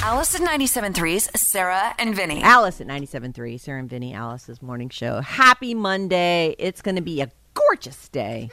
[0.00, 2.40] Alice at 97.3's Sarah and Vinny.
[2.40, 5.20] Alice at 97.3, Sarah and Vinny, Alice's morning show.
[5.20, 6.54] Happy Monday.
[6.58, 8.48] It's going to be a gorgeous day.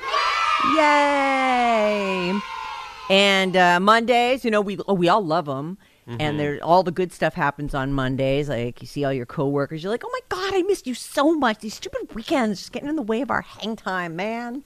[0.75, 2.37] Yay!
[3.09, 5.77] And uh, Mondays, you know, we oh, we all love them.
[6.07, 8.47] And there, all the good stuff happens on Mondays.
[8.47, 11.33] Like you see all your coworkers, you're like, "Oh my god, I missed you so
[11.33, 11.59] much.
[11.59, 14.63] These stupid weekends just getting in the way of our hang time, man."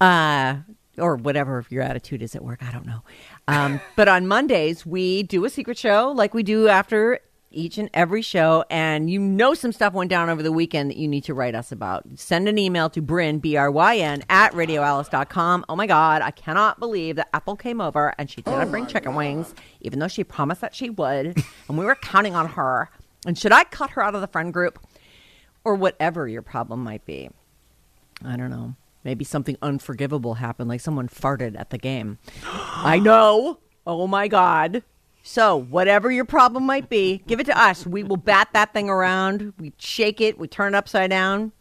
[0.00, 0.58] Uh,
[0.98, 2.62] or whatever your attitude is at work.
[2.62, 3.02] I don't know.
[3.48, 7.20] Um, but on Mondays, we do a secret show like we do after
[7.54, 8.64] each and every show.
[8.70, 11.54] And you know some stuff went down over the weekend that you need to write
[11.54, 12.04] us about.
[12.16, 15.64] Send an email to Bryn, B R Y N, at radioalice.com.
[15.68, 19.14] Oh my God, I cannot believe that Apple came over and she didn't bring chicken
[19.14, 21.42] wings, even though she promised that she would.
[21.68, 22.90] and we were counting on her.
[23.26, 24.78] And should I cut her out of the friend group?
[25.64, 27.30] Or whatever your problem might be.
[28.24, 28.74] I don't know.
[29.04, 32.18] Maybe something unforgivable happened, like someone farted at the game.
[32.44, 33.58] I know.
[33.86, 34.82] Oh my God.
[35.24, 37.86] So, whatever your problem might be, give it to us.
[37.86, 39.52] We will bat that thing around.
[39.58, 40.38] We shake it.
[40.38, 41.52] We turn it upside down.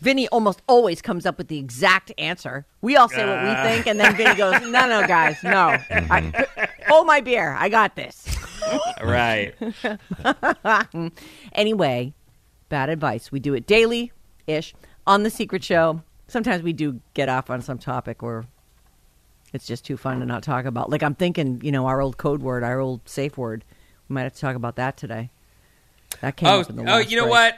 [0.00, 2.66] Vinny almost always comes up with the exact answer.
[2.80, 3.64] We all say what we uh.
[3.64, 5.50] think, and then Vinny goes, No, no, guys, no.
[5.50, 6.90] I, mm-hmm.
[6.90, 7.54] hold my beer.
[7.58, 8.26] I got this.
[9.02, 9.54] Right.
[11.52, 12.14] Anyway,
[12.68, 13.32] bad advice.
[13.32, 14.12] We do it daily
[14.46, 14.74] ish
[15.06, 16.02] on The Secret Show.
[16.30, 18.44] Sometimes we do get off on some topic where
[19.52, 20.88] it's just too fun to not talk about.
[20.90, 23.64] Like I'm thinking, you know, our old code word, our old safe word.
[24.08, 25.30] We might have to talk about that today.
[26.20, 27.30] That came Oh, up in the oh, you know break.
[27.32, 27.54] what?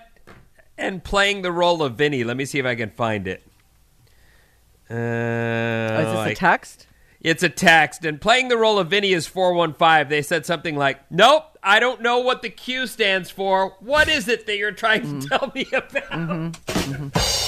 [0.79, 2.25] And playing the role of Vinny.
[2.25, 3.43] Let me see if I can find it.
[4.91, 6.87] Uh, Oh, is this a text?
[7.21, 10.09] It's a text, and playing the role of Vinny is 415.
[10.09, 13.77] They said something like, Nope, I don't know what the Q stands for.
[13.79, 15.21] What is it that you're trying Mm-hmm.
[15.21, 17.42] to tell me about?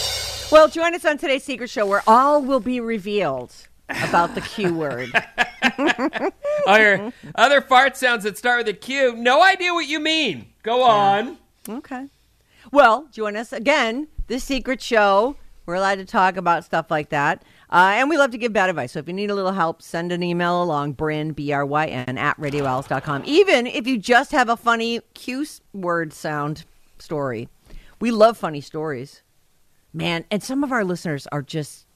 [0.55, 3.53] Well, join us on today's Secret Show where all will be revealed
[3.89, 5.11] about the Q word.
[6.69, 9.17] Other, other fart sounds that start with a Q.
[9.17, 10.47] No idea what you mean.
[10.63, 11.39] Go on.
[11.69, 12.07] Okay.
[12.71, 14.07] Well, join us again.
[14.29, 15.35] The Secret Show.
[15.67, 17.43] We're allowed to talk about stuff like that.
[17.69, 18.93] Uh, and we love to give bad advice.
[18.93, 21.87] So if you need a little help, send an email along, Bryn, B R Y
[21.87, 23.25] N, at radioalice.com.
[23.27, 26.65] Even if you just have a funny Q word sound
[27.01, 27.49] story.
[27.99, 29.23] We love funny stories.
[29.95, 31.87] Man, and some of our listeners are just,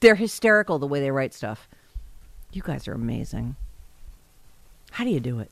[0.00, 1.68] they're hysterical the way they write stuff.
[2.52, 3.56] You guys are amazing.
[4.92, 5.50] How do you do it?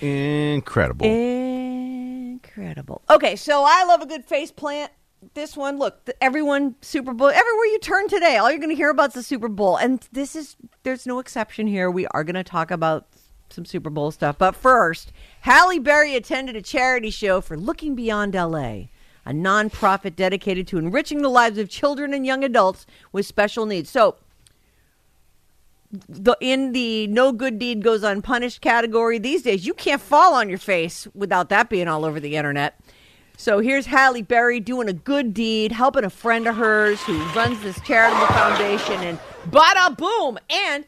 [0.00, 1.06] Incredible.
[1.06, 3.02] Incredible.
[3.08, 4.90] Okay, so I love a good face plant.
[5.34, 8.90] This one, look, everyone Super Bowl, everywhere you turn today, all you're going to hear
[8.90, 9.76] about is the Super Bowl.
[9.76, 11.90] And this is, there's no exception here.
[11.90, 13.06] We are going to talk about
[13.50, 14.36] some Super Bowl stuff.
[14.36, 18.88] But first, Halle Berry attended a charity show for Looking Beyond LA,
[19.26, 23.90] a nonprofit dedicated to enriching the lives of children and young adults with special needs.
[23.90, 24.16] So,
[26.08, 30.48] the in the no good deed goes unpunished category these days, you can't fall on
[30.48, 32.80] your face without that being all over the internet.
[33.36, 37.60] So here's Halle Berry doing a good deed, helping a friend of hers who runs
[37.62, 39.18] this charitable foundation, and
[39.50, 40.38] bada boom!
[40.48, 40.84] And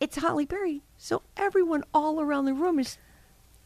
[0.00, 2.98] it's Halle Berry, so everyone all around the room is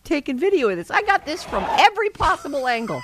[0.05, 0.91] taking video of this.
[0.91, 3.01] I got this from every possible angle,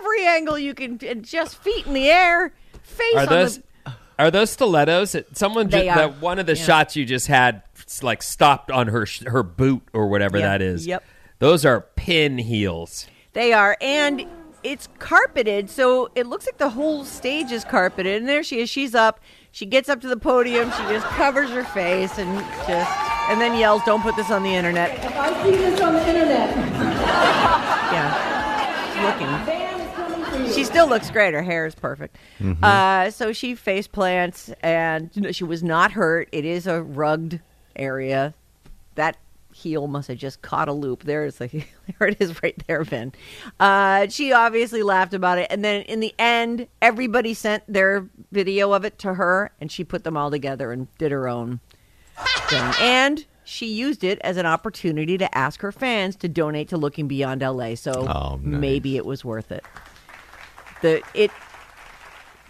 [0.00, 2.52] every angle you can, and just feet in the air,
[2.82, 3.92] face Are on those the.
[4.18, 5.16] are those stilettos?
[5.32, 6.08] Someone They just, are.
[6.08, 6.64] that one of the Yeah.
[6.64, 7.62] shots you just had
[8.02, 10.46] like stopped on her sh- her boot or whatever Yep.
[10.46, 10.86] that is.
[10.86, 11.02] Yep.
[11.38, 13.06] Those are pin heels.
[13.32, 14.26] They are, and
[14.62, 18.20] it's carpeted, so it looks like the whole stage is carpeted.
[18.20, 18.68] And there she is.
[18.68, 19.20] She's up.
[19.52, 20.70] She gets up to the podium.
[20.70, 22.38] She just covers her face and
[22.68, 22.90] just,
[23.30, 26.06] and then yells, "Don't put this on the internet." If I see this on the
[26.08, 26.56] internet,
[27.90, 29.02] Yeah,
[29.46, 29.59] looking.
[30.60, 31.32] She still looks great.
[31.32, 32.18] Her hair is perfect.
[32.62, 36.28] Uh, so she face plants, and you know, she was not hurt.
[36.32, 37.40] It is a rugged
[37.74, 38.34] area.
[38.96, 39.16] That
[39.54, 41.04] heel must have just caught a loop.
[41.04, 41.46] There's the
[41.98, 43.14] there it is right there, Vin.
[43.58, 48.72] Uh, she obviously laughed about it, and then in the end, everybody sent their video
[48.72, 51.60] of it to her, and she put them all together and did her own
[52.48, 52.74] thing.
[52.82, 57.08] And she used it as an opportunity to ask her fans to donate to Looking
[57.08, 57.76] Beyond LA.
[57.76, 58.60] So Oh, nice.
[58.60, 59.64] maybe it was worth it.
[60.82, 61.30] The it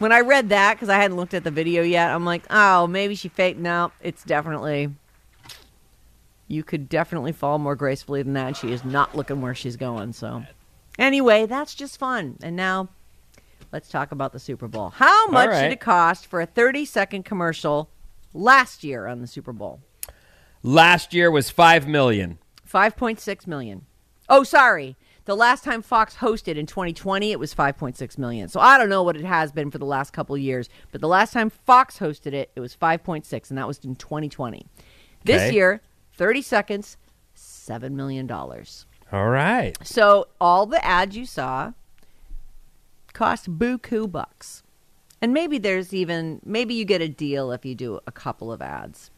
[0.00, 2.87] when I read that because I hadn't looked at the video yet, I'm like, oh,
[2.87, 3.61] maybe she faked.
[3.61, 4.91] No, it's definitely.
[6.49, 8.47] You could definitely fall more gracefully than that.
[8.49, 10.15] And she is not looking where she's going.
[10.15, 10.43] So,
[10.99, 12.38] anyway, that's just fun.
[12.43, 12.88] And now,
[13.73, 14.88] let's talk about the Super Bowl.
[14.88, 17.91] How much did it cost for a 30 second commercial
[18.32, 19.81] last year on the Super Bowl?
[20.62, 22.38] Last year was five million.
[22.71, 23.85] 5.6 million.
[24.29, 24.97] Oh, sorry.
[25.31, 28.49] The last time Fox hosted in 2020, it was 5.6 million.
[28.49, 31.00] So I don't know what it has been for the last couple of years, but
[31.00, 34.67] the last time Fox hosted it, it was 5.6, and that was in 2020.
[35.23, 35.55] This Okay.
[35.55, 35.82] year,
[36.15, 36.97] 30 seconds,
[37.32, 38.87] seven million dollars.
[39.12, 39.79] All right.
[39.87, 41.75] So all the ads you saw
[43.12, 44.65] cost buku bucks.
[45.23, 48.61] And maybe there's even maybe you get a deal if you do a couple of
[48.61, 49.12] ads.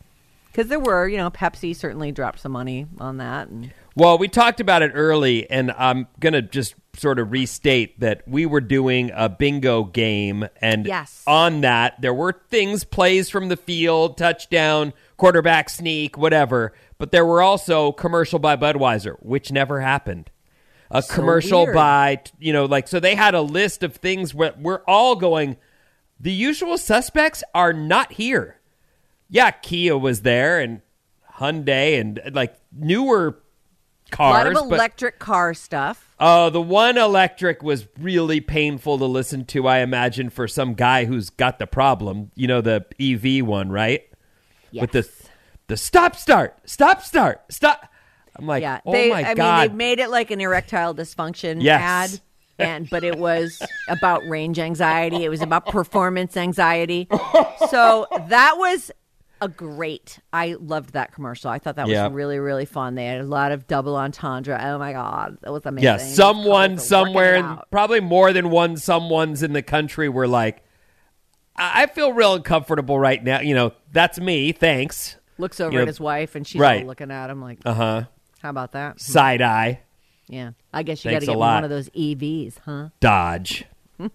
[0.52, 4.28] Cuz there were, you know, Pepsi certainly dropped some money on that and Well, we
[4.28, 8.60] talked about it early, and I'm going to just sort of restate that we were
[8.60, 11.22] doing a bingo game, and Yes.
[11.26, 17.24] on that, there were things, plays from the field, touchdown, quarterback sneak, whatever, but there
[17.24, 20.30] were also commercial by Budweiser, which never happened.
[20.90, 21.74] A So commercial weird.
[21.74, 25.56] by, you know, like, so they had a list of things where we're all going,
[26.20, 28.56] the usual suspects are not here.
[29.30, 30.82] Yeah, Kia was there, and
[31.38, 33.38] Hyundai, and like newer
[34.18, 36.08] a lot of but- electric car stuff.
[36.24, 41.04] Oh, the one electric was really painful to listen to, I imagine, for some guy
[41.04, 42.30] who's got the problem.
[42.36, 44.02] You know, the EV one, right?
[44.70, 44.80] Yes.
[44.82, 45.08] With the
[45.68, 47.88] the stop start, stop start, stop.
[48.36, 49.60] I'm like, yeah, oh they my I god.
[49.62, 51.80] mean they made it like an erectile dysfunction Yes.
[52.14, 52.20] ad
[52.58, 57.08] and but it was about range anxiety, it was about performance anxiety.
[57.70, 58.90] So that was
[59.42, 60.20] a great.
[60.32, 61.50] I loved that commercial.
[61.50, 62.94] I thought that was really really fun.
[62.94, 64.58] They had a lot of double entendre.
[64.62, 65.84] Oh my god, that was amazing.
[65.84, 67.68] yeah, someone Couples are working somewhere, it in, out.
[67.70, 70.62] probably more than one someone's in the country were like,
[71.56, 73.40] I I feel real uncomfortable right now.
[73.40, 74.52] You know, that's me.
[74.52, 75.16] Thanks.
[75.38, 76.86] looks over you know, at his wife and she's right.
[76.86, 78.02] looking at him like, Uh huh.
[78.40, 79.80] "How about that?" Side eye,
[80.28, 82.88] Yeah, I guess you got to get one of those EVs, huh?
[83.00, 83.64] Dodge.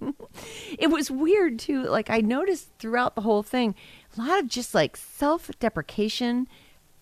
[0.77, 1.83] it was weird too.
[1.83, 3.75] Like I noticed throughout the whole thing,
[4.17, 6.47] a lot of just like self-deprecation,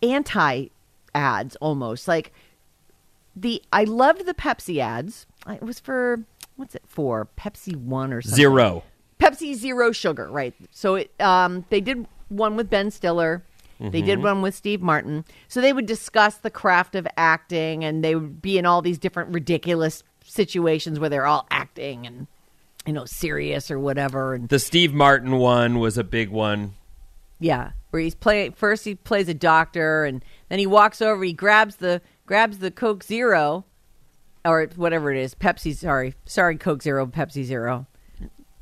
[0.01, 0.67] anti
[1.13, 2.07] ads almost.
[2.07, 2.33] Like
[3.35, 5.25] the I loved the Pepsi ads.
[5.47, 6.23] It was for
[6.55, 7.27] what's it for?
[7.37, 8.35] Pepsi One or something.
[8.35, 8.83] Zero.
[9.19, 10.53] Pepsi Zero Sugar, right?
[10.71, 13.43] So it um they did one with Ben Stiller.
[13.77, 15.25] They did one with Steve Martin.
[15.49, 18.97] So they would discuss the craft of acting and they would be in all these
[18.97, 22.27] different ridiculous situations where they're all acting and
[22.85, 26.75] you know serious or whatever and The Steve Martin one was a big one.
[27.45, 31.31] Yeah, where he's play first he plays a doctor and then he walks over, he
[31.31, 33.65] grabs the grabs the Coke Zero
[34.43, 36.15] or whatever it is, Pepsi sorry.
[36.25, 37.85] Sorry Coke Zero, Pepsi Zero.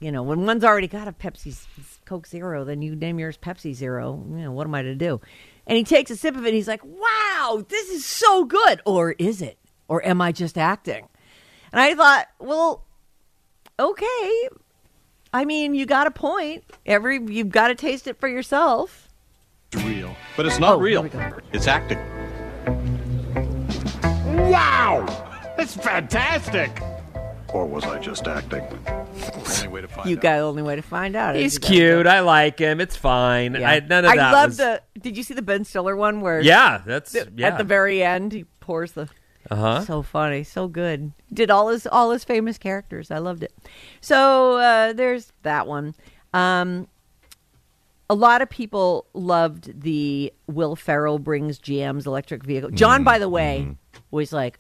[0.02, 1.58] You know, when one's already got a Pepsi
[2.04, 4.22] Coke Zero, then you name yours Pepsi Zero.
[4.30, 5.22] You know, what am I to do?
[5.66, 9.14] And he takes a sip of it he's like, "Wow, this is so good." Or
[9.18, 9.58] is it?
[9.88, 11.08] Or am I just acting?
[11.72, 12.84] And I thought, "Well,
[13.80, 14.50] okay.
[15.34, 16.64] I mean, you got a point.
[16.86, 19.10] Every you've got to taste it for yourself."
[19.78, 20.16] real.
[20.38, 21.10] But it's not Oh, real.
[21.52, 21.98] It's acting.
[24.50, 25.06] Wow!
[25.58, 26.70] That's fantastic!
[27.54, 28.62] Or was I just acting?
[29.36, 30.22] Only way to find You out.
[30.22, 31.36] got the only way to find out.
[31.36, 32.04] He's cute.
[32.04, 32.82] go- I like him.
[32.82, 33.54] It's fine.
[33.56, 33.70] Yeah.
[33.70, 34.82] I, none of I that love was- the.
[35.00, 36.42] Did you see the Ben Stiller one where?
[36.42, 37.48] Yeah, that's th- yeah.
[37.50, 39.08] At the very end, he pours the.
[39.52, 39.82] Uh huh.
[39.86, 41.12] So funny, so good.
[41.34, 43.12] Did all his all his famous characters.
[43.12, 43.54] I loved it.
[44.02, 45.96] So uh, there's that one.
[46.34, 46.88] Um,
[48.10, 52.70] a lot of people loved the Will Ferrell brings GM's electric vehicle.
[52.72, 53.76] John, by the way,
[54.12, 54.60] was like,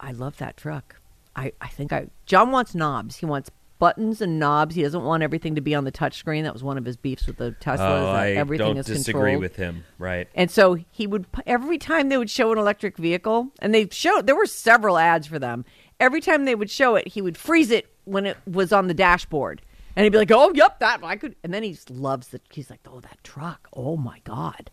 [0.00, 0.96] I love that truck.
[1.36, 3.16] I, I think I John wants knobs.
[3.16, 4.74] He wants buttons and knobs.
[4.74, 6.42] He doesn't want everything to be on the touchscreen.
[6.42, 7.86] That was one of his beefs with the Tesla.
[7.96, 9.40] is Oh, that I everything don't is disagree controlled.
[9.40, 9.84] with him.
[9.98, 10.28] Right.
[10.34, 14.26] And so he would every time they would show an electric vehicle, and they showed
[14.26, 15.64] there were several ads for them.
[16.00, 18.94] Every time they would show it, he would freeze it when it was on the
[18.94, 19.62] dashboard,
[19.96, 22.40] and he'd be like, "Oh, yep, that I could." And then he just loves the.
[22.52, 23.68] He's like, "Oh, that truck!
[23.74, 24.70] Oh my god,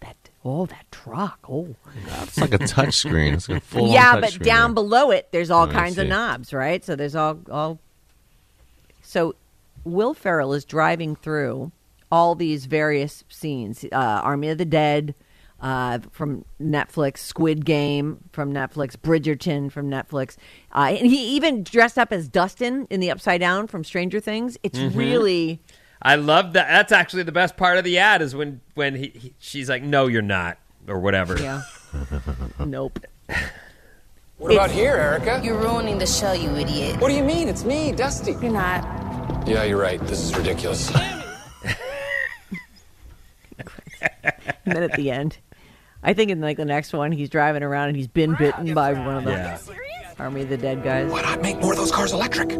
[0.00, 1.38] that oh that truck!
[1.48, 1.76] Oh
[2.22, 3.34] It's like a touch screen.
[3.34, 6.52] It's like a full yeah." But down below it, there's all Oh, kinds of knobs,
[6.52, 6.84] right?
[6.84, 7.78] So there's all all.
[9.12, 9.34] So,
[9.84, 11.70] Will Ferrell is driving through
[12.10, 15.14] all these various scenes: uh, Army of the Dead
[15.60, 20.38] uh, from Netflix, Squid Game from Netflix, Bridgerton from Netflix,
[20.74, 24.56] uh, and he even dressed up as Dustin in the Upside Down from Stranger Things.
[24.62, 25.60] It's really
[26.00, 26.68] I love that.
[26.68, 29.82] That's actually the best part of the ad is when when he, he she's like,
[29.82, 30.56] "No, you're not,"
[30.88, 31.38] or whatever.
[31.38, 31.60] yeah.
[32.64, 32.98] nope.
[34.42, 35.40] What about here, Erica?
[35.44, 37.00] You're ruining the show, you idiot.
[37.00, 37.46] What do you mean?
[37.48, 38.32] It's me, Dusty.
[38.32, 38.82] You're not.
[39.46, 40.00] Yeah, you're right.
[40.00, 40.92] This is ridiculous.
[44.64, 45.38] And then at the end,
[46.04, 48.92] I think in like the next one, he's driving around and he's been bitten by
[48.92, 49.58] one of the Yeah.
[50.20, 51.10] Army of the Dead guys.
[51.10, 52.50] Why not make more of those cars electric?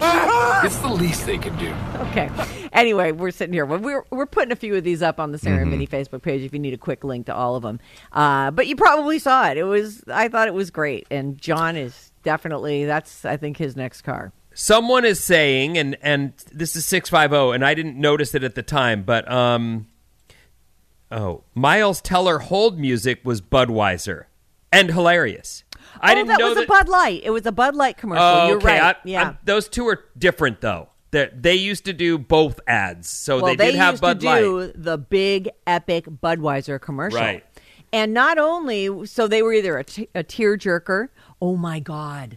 [0.64, 1.72] It's the least they can do.
[2.08, 2.28] Okay.
[2.72, 3.64] Anyway, we're sitting here.
[3.64, 5.70] We're we're putting a few of these up on the Sarah Mm-hmm.
[5.70, 7.78] Vinny Facebook page if you need a quick link to all of them.
[8.12, 9.56] Uh, but you probably saw it.
[9.56, 13.76] It was I thought it was great, and John is definitely that's I think his
[13.76, 14.32] next car.
[14.52, 18.42] Someone is saying, and and this is six five zero, and I didn't notice it
[18.42, 19.86] at the time, but um,
[21.12, 24.24] Oh, Miles Teller hold music was Budweiser
[24.72, 25.62] and hilarious.
[26.00, 26.64] I oh, didn't that know was that.
[26.64, 27.20] a Bud Light.
[27.24, 28.24] It was a Bud Light commercial.
[28.24, 28.78] oh, You're okay.
[28.80, 28.96] right.
[28.96, 29.22] I- yeah.
[29.22, 30.88] I'm- those two are different though.
[31.10, 34.26] They they used to do both ads, so well, they did have used Bud to
[34.26, 34.40] Light.
[34.40, 37.18] do the big epic Budweiser commercial.
[37.18, 37.44] Right.
[37.94, 41.08] And not only so they were either a, t- a tearjerker.
[41.40, 42.36] Oh my god,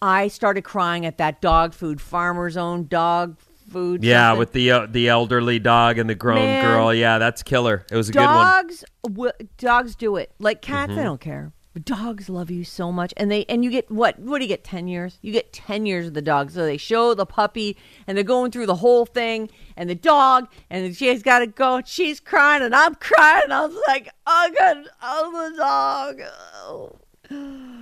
[0.00, 3.36] I started crying at that dog food farmer's own dog
[3.68, 4.04] food.
[4.04, 4.38] Yeah, something.
[4.38, 6.64] with the uh, the elderly dog and the grown Man.
[6.64, 6.94] girl.
[6.94, 7.84] Yeah, that's killer.
[7.90, 8.28] It was a good one.
[8.28, 8.66] Mm-hmm.
[8.68, 11.50] dogs w- dogs do it like cats they don't care
[11.80, 14.62] dogs love you so much and they and you get what what do you get
[14.62, 17.76] 10 years you get 10 years of the dog so they show the puppy
[18.06, 21.76] and they're going through the whole thing and the dog and she's got to go
[21.76, 26.20] and she's crying and i'm crying and i was like oh god oh the dog
[26.66, 26.96] Oh.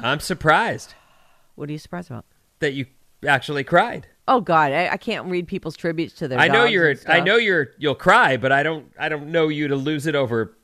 [0.03, 0.95] I'm surprised
[1.55, 2.25] what are you surprised about
[2.61, 2.87] that you
[3.27, 4.07] actually cried.
[4.27, 6.95] oh god i, I can't read people's tributes to their I know you're.
[7.07, 7.71] I know you're.
[7.79, 8.91] You'll cry, but I don't.
[8.99, 10.57] I don't know you to lose it over.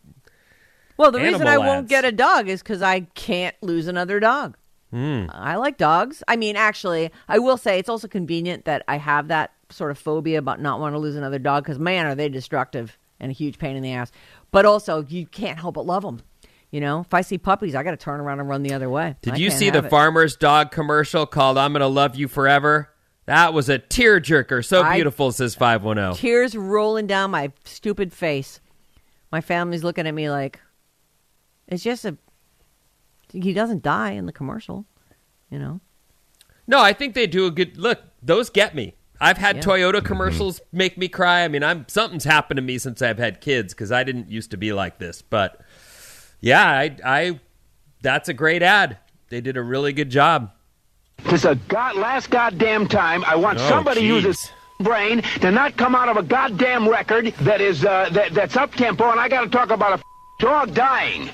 [0.98, 4.20] Well, the reason I Animal won't get a dog is because I can't lose another
[4.20, 4.56] dog.
[4.90, 5.26] Hmm.
[5.30, 6.22] I like dogs.
[6.28, 9.98] I mean, actually, I will say it's also convenient that I have that sort of
[9.98, 13.34] phobia about not wanting to lose another dog because, man, are they destructive and a
[13.34, 14.12] huge pain in the ass.
[14.50, 16.22] But also, you can't help but love them.
[16.70, 18.90] You know, if I see puppies, I got to turn around and run the other
[18.90, 19.16] way.
[19.22, 19.90] Did I you see the it.
[19.90, 22.90] farmer's dog commercial called "I'm Gonna Love You Forever"?
[23.24, 24.64] That was a tearjerker.
[24.64, 26.14] So I- beautiful, says five one oh.
[26.14, 28.60] Tears rolling down my stupid face.
[29.32, 30.60] My family's looking at me like,
[31.68, 32.16] it's just a.
[33.32, 34.86] He doesn't die in the commercial,
[35.50, 35.80] you know.
[36.66, 38.00] No, I think they do a good look.
[38.22, 38.94] Those get me.
[39.20, 39.62] I've had Yeah.
[39.62, 41.44] Toyota commercials make me cry.
[41.44, 44.50] I mean, I'm something's happened to me since I've had kids because I didn't used
[44.52, 45.22] to be like this.
[45.22, 45.60] But
[46.40, 47.40] yeah, I, I
[48.00, 48.98] that's a great ad.
[49.28, 50.52] They did a really good job.
[51.24, 54.14] This a god, last goddamn time I want Oh, somebody jeez.
[54.22, 58.56] uses brain to not come out of a goddamn record that is uh, that, that's
[58.56, 60.02] up tempo, and I got to talk about a
[60.38, 61.28] dog dying.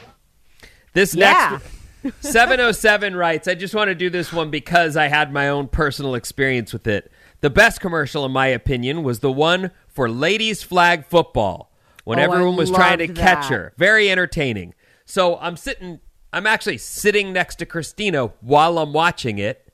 [0.95, 1.59] This Yeah.
[2.05, 5.69] next 707 writes, I just want to do this one because I had my own
[5.69, 7.11] personal experience with it.
[7.41, 11.71] The best commercial, in my opinion, was the one for ladies flag football
[12.05, 13.73] when Oh, I everyone was trying to loved catch her.
[13.77, 14.75] Very entertaining.
[15.07, 16.01] So I'm sitting,
[16.33, 19.73] I'm actually sitting next to Christina while I'm watching it.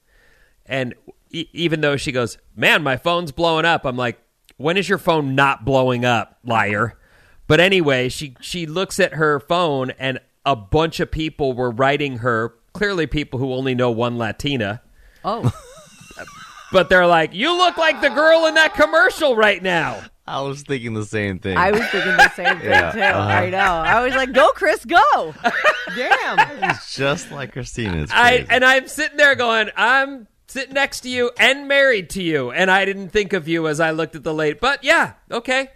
[0.67, 0.95] And
[1.31, 4.21] e- even though she goes, Man, my phone's blowing up, I'm like,
[4.57, 6.97] When is your phone not blowing up, liar?
[7.49, 12.19] But anyway, she she looks at her phone and a bunch of people were writing
[12.19, 14.83] her, clearly people who only know one Latina.
[15.25, 15.53] Oh,
[16.73, 20.63] But they're like, "You look like the girl in that commercial right now." I was
[20.63, 21.57] thinking the same thing.
[21.57, 23.01] I was thinking the same thing Yeah, too.
[23.01, 23.19] uh-huh.
[23.29, 23.59] I know.
[23.59, 25.35] I was like, "Go, Chris, go!"
[25.97, 26.71] Damn.
[26.71, 28.03] It's just like Christina.
[28.03, 32.23] It's I and I'm sitting there going, "I'm sitting next to you and married to
[32.23, 34.61] you," and I didn't think of you as I looked at the late.
[34.61, 35.71] But yeah, okay.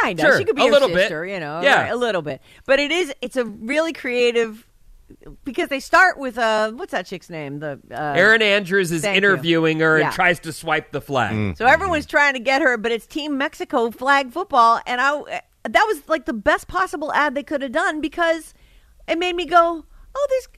[0.00, 0.26] Kind of.
[0.26, 0.98] Sure, She could be a your little bit.
[1.00, 1.60] sister, you know.
[1.60, 1.82] Yeah.
[1.82, 2.40] right, a little bit.
[2.66, 3.12] But it is.
[3.20, 4.66] It's a really creative
[5.44, 7.58] because they start with uh, what's that chick's name?
[7.58, 9.18] The uh, Erin Andrews is thank you.
[9.18, 10.06] interviewing her Yeah.
[10.06, 11.56] and tries to swipe the flag.
[11.58, 15.84] So everyone's trying to get her, but it's Team Mexico flag football, and I that
[15.86, 18.54] was like the best possible ad they could have done because
[19.06, 19.84] it made me go,
[20.14, 20.48] "Oh, this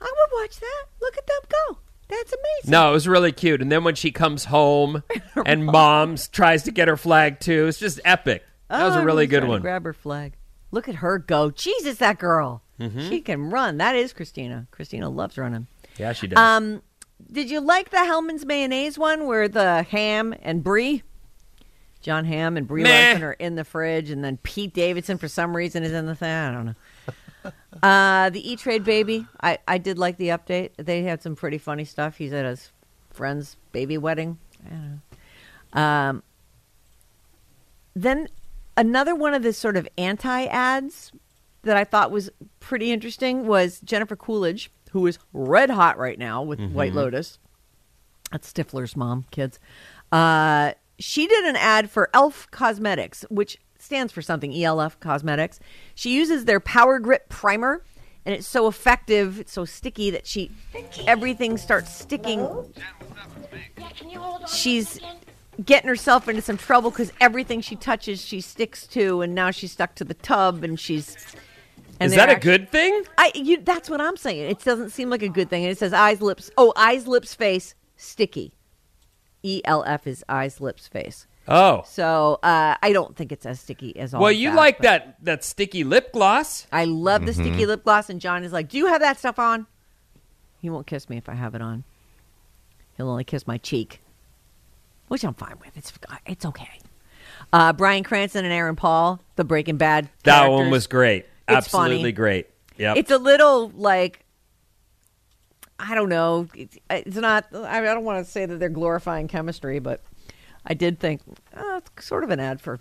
[0.00, 0.84] I would watch that.
[1.00, 1.78] Look at them go.
[2.08, 3.62] That's amazing." No, it was really cute.
[3.62, 5.02] And then when she comes home
[5.46, 8.44] and mom's tries to get her flag too, it's just epic.
[8.72, 9.60] That was Oh, a really good one.
[9.60, 10.32] Grab her flag.
[10.70, 11.50] Look at her go.
[11.50, 12.62] Jesus, that girl.
[12.80, 13.08] Mm-hmm.
[13.08, 13.76] She can run.
[13.76, 14.66] That is Christina.
[14.70, 15.66] Christina loves running.
[15.98, 16.38] Yeah, she does.
[16.38, 16.82] Um,
[17.30, 21.02] did you like the Hellmann's mayonnaise one where the ham and Brie,
[22.00, 22.88] Jon Hamm and Brie Meh.
[22.88, 26.14] Larson are in the fridge, and then Pete Davidson for some reason is in the
[26.14, 26.30] thing?
[26.32, 27.52] I don't know.
[27.82, 30.70] uh, the E Trade baby, I I did like the update.
[30.78, 32.16] They had some pretty funny stuff.
[32.16, 32.72] He's at his
[33.10, 34.38] friend's baby wedding.
[34.66, 35.02] I don't
[35.74, 35.80] know.
[35.80, 36.22] Um,
[37.94, 38.28] then
[38.76, 41.12] another one of the sort of anti ads
[41.62, 46.42] that I thought was pretty interesting was Jennifer Coolidge, who is red hot right now
[46.42, 47.38] with White Lotus.
[48.30, 49.58] That's Stifler's mom, kids.
[50.10, 55.60] Uh, she did an ad for Elf Cosmetics, which stands for something, ELF Cosmetics.
[55.94, 57.84] She uses their Power Grip Primer,
[58.24, 60.50] and it's so effective, it's so sticky that she
[61.06, 62.48] everything starts sticking.
[64.46, 65.00] She's
[65.64, 69.72] getting herself into some trouble because everything she touches, she sticks to, and now she's
[69.72, 71.16] stuck to the tub, and she's.
[72.00, 73.02] And is they're that a actu- good thing?
[73.18, 74.50] I you that's what I'm saying.
[74.50, 75.62] It doesn't seem like a good thing.
[75.64, 76.50] And it says eyes, lips.
[76.56, 78.52] Oh, eyes, lips, face, sticky.
[79.42, 81.26] E L F is eyes, lips, face.
[81.48, 81.82] Oh.
[81.86, 84.22] So uh, I don't think it's as sticky as all.
[84.22, 86.66] Well, you that, like that that sticky lip gloss.
[86.72, 87.40] I love the Mm-hmm.
[87.42, 89.66] sticky lip gloss, and John is like, "Do you have that stuff on?"
[90.60, 91.82] He won't kiss me if I have it on.
[92.96, 94.00] He'll only kiss my cheek,
[95.12, 95.76] which I'm fine with.
[95.76, 95.92] It's
[96.24, 96.70] it's okay.
[97.52, 100.08] Uh, Bryan Cranston and Aaron Paul, the Breaking Bad.
[100.24, 101.26] That one was great.
[101.46, 102.12] It's Absolutely funny.
[102.12, 102.46] great.
[102.78, 104.24] Yeah, It's a little like
[105.78, 106.48] I don't know.
[106.54, 107.44] It's, it's not.
[107.54, 110.00] I I don't want to say that they're glorifying chemistry, but
[110.64, 111.20] I did think
[111.54, 112.78] oh, it's sort of an ad for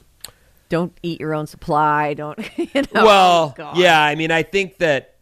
[0.70, 2.14] don't eat your own supply.
[2.14, 3.04] Don't you know?
[3.04, 4.02] well, oh, yeah.
[4.02, 5.16] I mean, I think that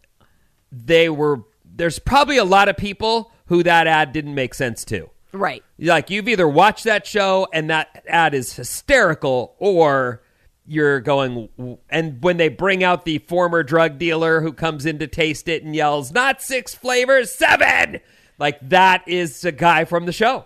[0.71, 1.41] they were.
[1.65, 5.09] There's probably a lot of people who that ad didn't make sense to.
[5.31, 5.63] Right.
[5.77, 10.21] Like you've either watched that show and that ad is hysterical, or
[10.65, 11.49] you're going.
[11.89, 15.63] And when they bring out the former drug dealer who comes in to taste it
[15.63, 17.99] and yells, "Not six flavors, seven!
[18.37, 20.45] Like that is a guy from the show.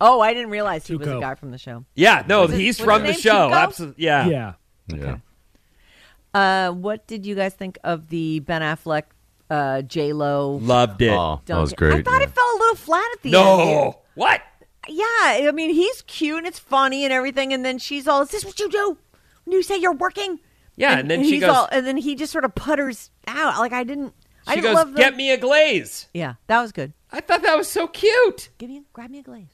[0.00, 1.84] Oh, I didn't realize he was a guy from the show.
[1.94, 3.48] Yeah, no, Was it- he's was from the show.
[3.50, 3.52] Tuco?
[3.54, 4.26] Absolutely, yeah.
[4.26, 4.52] Yeah.
[4.88, 5.16] Yeah.
[6.34, 9.04] Uh, what did you guys think of the Ben Affleck,
[9.54, 10.56] uh, J Lo?
[10.56, 11.10] Loved it.
[11.10, 11.94] Oh, that was great.
[11.94, 12.26] I thought yeah.
[12.26, 13.60] it fell a little flat at the end.
[13.60, 13.74] here.
[13.84, 14.42] no, what?
[14.88, 18.30] Yeah, I mean he's cute and it's funny and everything, and then she's all, "Is
[18.30, 18.98] this what you do
[19.44, 20.40] when you say you're working?"
[20.76, 21.50] Yeah, and, then she he's goes.
[21.50, 23.58] all, and then he just sort of putters out.
[23.58, 24.12] Like I didn't,
[24.46, 26.92] I didn't goes, love the, "Get me a glaze." Yeah, that was good.
[27.12, 28.50] I thought that was so cute.
[28.58, 29.46] Give me, grab me a glaze.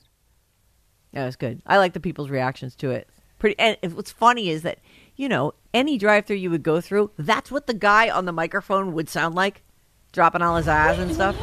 [1.12, 1.60] That was good.
[1.66, 3.08] I like the people's reactions to it.
[3.38, 3.58] Pretty.
[3.58, 4.78] And it- what's funny is that
[5.16, 8.92] you know any drive-through you would go through, that's what the guy on the microphone
[8.94, 9.62] would sound like,
[10.12, 11.36] dropping all his eyes and stuff.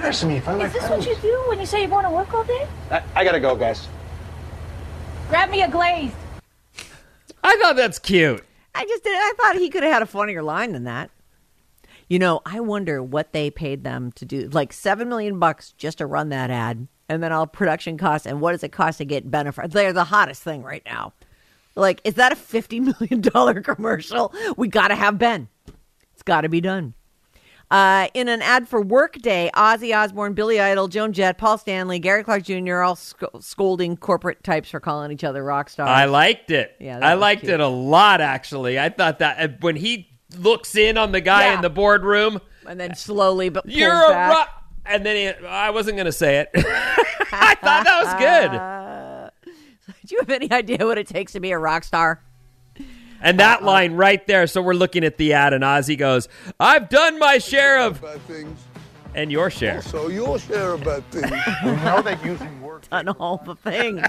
[0.00, 0.40] There's me.
[0.40, 2.68] Find Is this what you do when you say you're going to work all day?
[2.90, 3.88] I, I gotta go, guys.
[5.28, 6.14] Grab me a glazed.
[7.42, 8.44] I thought that's cute.
[8.74, 9.14] I just did.
[9.14, 11.10] I thought he could have had a funnier line than that.
[12.08, 14.48] You know, I wonder what they paid them to do.
[14.48, 18.40] Like seven million bucks just to run that ad, and then all production costs, and
[18.40, 19.70] what does it cost to get Bennifer?
[19.70, 21.12] They're the hottest thing right now.
[21.74, 24.32] Like, is that a fifty million dollar commercial?
[24.56, 25.48] We got to have Ben.
[26.14, 26.94] It's got to be done.
[27.70, 32.24] Uh, in an ad for Workday, Ozzy Osbourne, Billy Idol, Joan Jett, Paul Stanley, Gary
[32.24, 32.78] Clark Jr.
[32.78, 35.90] all sc- scolding corporate types for calling each other rock stars.
[35.90, 36.74] I liked it.
[36.80, 37.52] Yeah, I liked cute.
[37.52, 38.22] it a lot.
[38.22, 40.08] Actually, I thought that uh, when he
[40.38, 41.56] looks in on the guy Yeah.
[41.56, 44.30] in the boardroom, and then slowly but pulls you're a back.
[44.32, 44.48] rock.
[44.86, 46.48] And then he, I wasn't going to say it.
[46.54, 49.52] I thought that was good.
[50.06, 52.22] Do you have any idea what it takes to be a rock star?
[53.20, 54.46] And that line right there.
[54.46, 56.28] So we're looking at the ad, and Ozzy goes,
[56.60, 58.58] "I've done my share of, bad things.
[59.14, 61.30] and your share." So your share of bad things.
[61.64, 62.88] We know that using work.
[62.88, 64.06] Done all the things.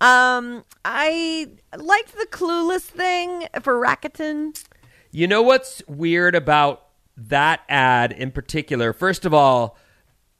[0.00, 4.62] um, I liked the clueless thing for Rakuten.
[5.10, 6.84] You know what's weird about
[7.16, 8.92] that ad in particular?
[8.92, 9.76] First of all,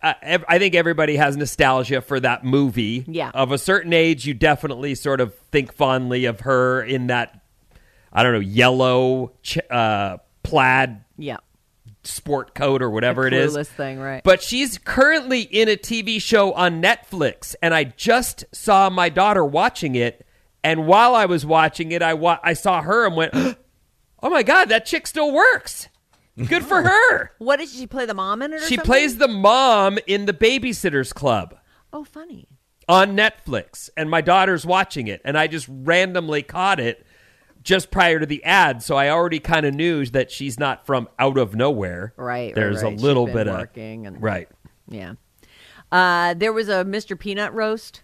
[0.02, 3.04] uh, ev- I think everybody has nostalgia for that movie.
[3.08, 3.30] Yeah.
[3.34, 7.40] Of a certain age, you definitely sort of think fondly of her in that,
[8.12, 11.38] I don't know, yellow ch- uh, plaid Yeah,
[12.04, 13.56] sport coat or whatever it is.
[13.70, 14.22] thing, right?
[14.22, 19.44] But she's currently in a TV show on Netflix, and I just saw my daughter
[19.44, 20.24] watching it.
[20.64, 23.32] And while I was watching it, I wa- I saw her and went,
[24.22, 25.88] "Oh my god, that chick still works!
[26.46, 28.56] Good for her." what did she play the mom in it?
[28.56, 28.84] Or She something?
[28.84, 31.56] plays the mom in the Babysitters Club
[31.92, 32.48] Oh, funny.
[32.88, 37.04] on Netflix, and my daughter's watching it, and I just randomly caught it
[37.62, 41.08] just prior to the ad, so I already kind of knew that she's not from
[41.18, 42.14] out of nowhere.
[42.16, 42.92] Right, right, There's right.
[42.92, 44.48] a She's little been bit working of and- right.
[44.88, 45.14] Yeah.
[45.90, 47.18] Uh, there was a Mr.
[47.18, 48.02] Peanut roast.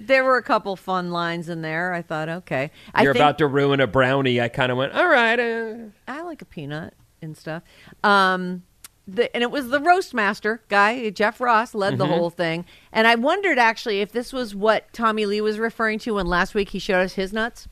[0.00, 1.92] There were a couple fun lines in there.
[1.92, 4.40] I thought, okay, I You're think- about to ruin a brownie.
[4.40, 5.38] I kind of went, all right.
[5.38, 5.74] Uh.
[6.08, 7.62] I like a peanut and stuff.
[8.04, 8.62] Um,
[9.08, 12.12] the, and it was the roast master guy, Jeff Ross, led the Mm-hmm.
[12.14, 12.64] whole thing.
[12.92, 16.54] And I wondered actually if this was what Tommy Lee was referring to when last
[16.54, 17.66] week he showed us his nuts.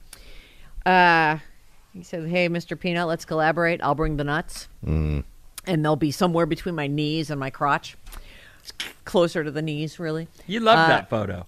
[0.84, 1.38] Uh,
[1.94, 2.78] he said, "Hey, Mr.
[2.78, 3.82] Peanut, let's collaborate.
[3.82, 5.24] I'll bring the nuts, and
[5.66, 7.96] they'll be somewhere between my knees and my crotch,
[9.04, 11.46] closer to the knees, really." You love Uh, that photo.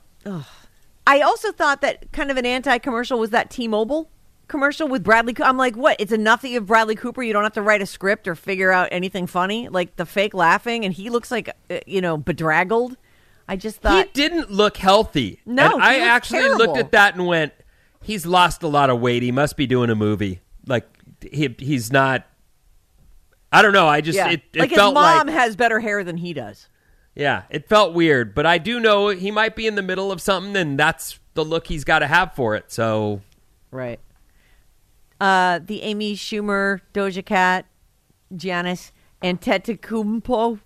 [1.07, 4.09] I also thought that kind of an anti-commercial was that T-Mobile
[4.49, 5.33] commercial with Bradley.
[5.35, 5.97] Co- I'm like, what?
[6.01, 7.23] It's enough that you have Bradley Cooper.
[7.23, 10.35] You don't have to write a script or figure out anything funny, like the fake
[10.35, 12.97] laughing, and he looks like uh, you know bedraggled.
[13.49, 15.41] I just thought He didn't look healthy.
[15.45, 16.59] No, And I actually terrible.
[16.67, 17.53] looked at that and went,
[18.03, 19.23] he's lost a lot of weight.
[19.23, 20.41] He must be doing a movie.
[20.67, 20.87] Like
[21.21, 22.27] he he's not.
[23.53, 23.87] I don't know.
[23.87, 26.69] I just yeah, it, it like his mom like has better hair than he does.
[27.15, 28.35] yeah, it felt weird.
[28.35, 31.45] But I do know he might be in the middle of something, and that's the
[31.45, 32.73] look he's got to have for it.
[32.73, 33.21] So
[33.71, 34.01] Right.
[35.25, 37.65] Uh, the Amy Schumer, Doja Cat,
[38.35, 38.91] Giannis
[39.23, 40.59] Antetokounmpo.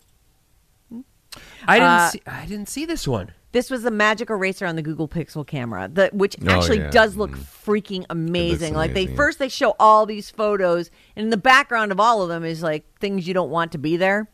[1.66, 3.30] I didn't Uh, see I didn't see this one.
[3.52, 6.90] This was the magic eraser on the Google Pixel camera, the, which Oh, actually yeah.
[6.90, 7.44] does look Mm.
[7.64, 8.74] freaking amazing.
[8.74, 9.16] Like they amazing.
[9.16, 12.60] first they show all these photos, and in the background of all of them is
[12.60, 14.28] like things you don't want to be there,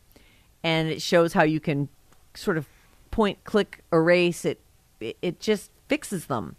[0.63, 1.91] and it shows how you can
[2.33, 2.67] sort of
[3.11, 4.61] point, click, erase it.
[5.01, 6.57] It, it just fixes them.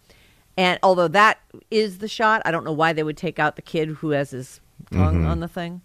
[0.58, 1.40] And although that
[1.70, 4.32] is the shot, I don't know why they would take out the kid who has
[4.32, 4.60] his
[4.92, 5.26] tongue Mm-hmm.
[5.28, 5.82] on the thing.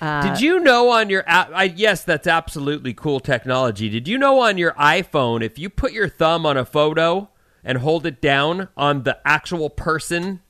[0.00, 1.50] Did you know on your app?
[1.54, 3.88] I, yes, that's absolutely cool technology.
[3.88, 7.30] Did you know on your iPhone, if you put your thumb on a photo
[7.64, 10.40] and hold it down on the actual person,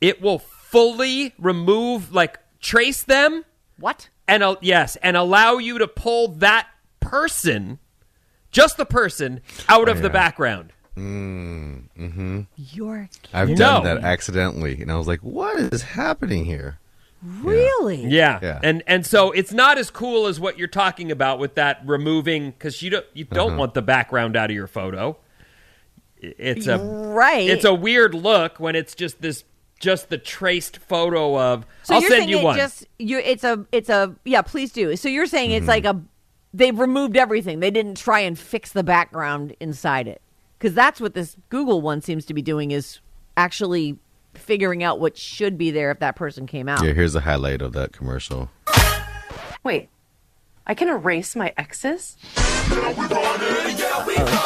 [0.00, 3.44] it will fully remove, like trace them,
[3.78, 4.08] What?
[4.28, 6.68] and uh, yes, and allow you to pull that
[7.00, 7.80] person,
[8.52, 10.72] just the person, out of the background.
[10.96, 12.40] Mm, mm-hmm.
[12.56, 13.56] You're I've No.
[13.56, 16.78] done that accidentally, and I was like, "What is happening here?"
[17.24, 18.06] really?
[18.06, 18.38] Yeah.
[18.42, 18.60] Yeah.
[18.62, 22.52] And and so it's not as cool as what you're talking about with that removing
[22.58, 23.58] cuz you don't you don't uh-huh.
[23.58, 25.16] want the background out of your photo.
[26.22, 27.48] I- It's a Right.
[27.48, 29.44] It's a weird look when it's just this
[29.80, 32.56] just the traced photo of So I'll you're send saying you it one.
[32.56, 34.94] just you it's a it's a yeah, please do.
[34.96, 35.68] So you're saying it's mm-hmm.
[35.70, 36.00] like a
[36.52, 37.60] they've removed everything.
[37.60, 40.20] They didn't try and fix the background inside it.
[40.64, 43.00] Cuz that's what this Google one seems to be doing is
[43.36, 43.98] actually
[44.32, 46.82] figuring out what should be there if that person came out.
[46.82, 48.48] Yeah, here's a highlight of that commercial.
[49.62, 49.90] Wait,
[50.66, 52.16] I can erase my exes?
[52.36, 52.94] Oh,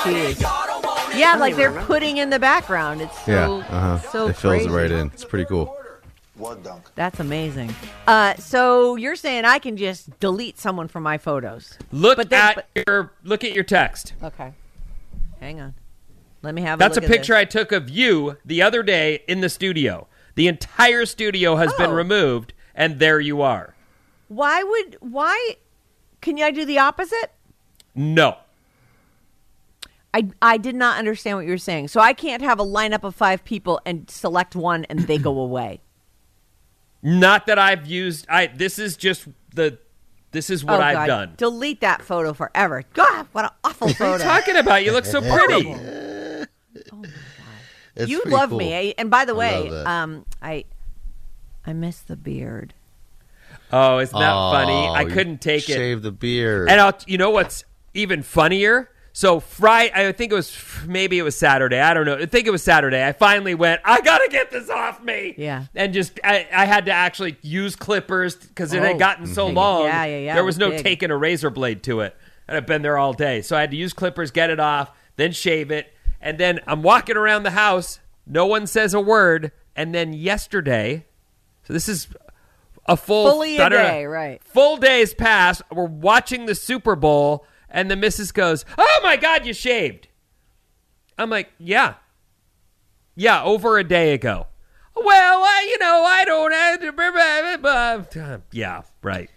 [0.05, 1.17] jeez.
[1.17, 3.01] Yeah, like they're putting in the background.
[3.01, 3.99] It's so yeah, uh-huh.
[4.11, 4.69] so it fills crazy.
[4.69, 5.07] it right in.
[5.15, 5.77] It's pretty cool.
[6.97, 7.73] That's amazing.
[8.09, 11.79] Uh, so you're saying I can just delete someone from my photos?
[11.93, 14.15] look but then- at but- your look at your text.
[14.21, 14.53] Okay.
[15.41, 15.75] Hang on.
[16.43, 16.79] Let me have.
[16.79, 17.41] That's a look at picture this.
[17.41, 20.07] I took of you the other day in the studio.
[20.35, 21.95] The entire studio has been Oh.
[21.95, 23.75] removed and there you are.
[24.29, 25.57] Why would why?
[26.21, 27.33] Can I do the opposite?
[27.95, 28.37] No.
[30.15, 31.89] I I did not understand what you were saying.
[31.89, 35.39] So I can't have a lineup of five people and select one and they go
[35.41, 35.81] away.
[37.03, 39.79] Not that I've used I this is just the
[40.31, 41.07] this is what oh, I've God.
[41.07, 41.35] done.
[41.37, 42.85] Delete that photo forever.
[42.93, 43.95] God, what an awful photo.
[43.95, 44.41] What are you photo.
[44.41, 44.85] talking about?
[44.85, 45.65] You look so pretty.
[47.97, 48.59] It's you love cool.
[48.59, 48.93] me, eh?
[48.97, 49.87] and by the way, love that.
[49.87, 50.65] um, I
[51.67, 52.75] I miss the beard.
[53.73, 54.73] Oh, isn't that funny?
[54.73, 55.75] Oh, I couldn't take it.
[55.75, 56.71] Shave the beard.
[56.71, 58.89] And I'll, you know what's even funnier?
[59.13, 60.57] So Friday, I think it was
[60.87, 61.81] maybe it was Saturday.
[61.81, 62.17] I don't know.
[62.19, 63.05] I think it was Saturday.
[63.05, 63.81] I finally went.
[63.85, 65.35] I gotta get this off me.
[65.37, 65.65] Yeah.
[65.75, 68.87] And just I, I had to actually use clippers because it Oh.
[68.87, 69.85] had gotten so long.
[69.87, 70.85] Yeah, yeah, yeah, There was was no big.
[70.85, 72.15] taking a razor blade to it,
[72.47, 73.43] and I've been there all day.
[73.43, 76.83] So I had to use clippers, get it off, then shave it, and then I'm
[76.83, 78.01] walking around the house.
[78.27, 81.07] No one says a word, and then yesterday.
[81.65, 82.09] So this is
[82.87, 84.43] a full Fully a day, right.
[84.45, 85.63] Full days pass.
[85.71, 90.09] We're watching the Super Bowl, and the missus goes, "Oh my God, you shaved!"
[91.19, 91.95] I'm like, "Yeah,
[93.15, 94.47] yeah, over a day ago."
[94.97, 96.53] Well, I, you know, I don't.
[97.65, 99.31] Uh, yeah, right.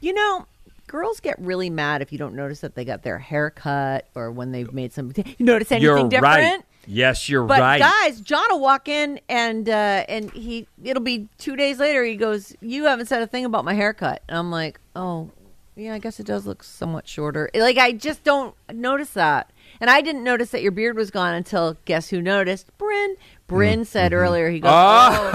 [0.00, 0.46] You know,
[0.88, 4.32] girls get really mad if you don't notice that they got their hair cut or
[4.32, 5.12] when they've made some.
[5.16, 6.24] You notice anything You're different?
[6.24, 6.60] right.
[6.90, 7.78] Yes, you're But right.
[7.80, 12.02] guys, John will walk in and uh, and he it'll be two days later.
[12.02, 15.30] He goes, "You haven't said a thing about my haircut," and I'm like, "Oh,
[15.76, 19.90] yeah, I guess it does look somewhat shorter." Like I just don't notice that, and
[19.90, 22.70] I didn't notice that your beard was gone until guess who noticed?
[22.78, 23.16] Bryn.
[23.48, 24.48] Bryn said earlier.
[24.48, 25.30] He goes, "Oh,